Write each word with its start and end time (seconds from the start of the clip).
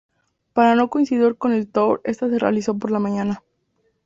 Para 0.53 0.73
no 0.73 0.89
coincidir 0.89 1.37
con 1.37 1.51
el 1.53 1.67
Tour 1.67 2.01
esta 2.05 2.27
se 2.27 2.39
realizó 2.39 2.75
por 2.75 2.89
la 2.89 2.97
mañana. 2.97 3.43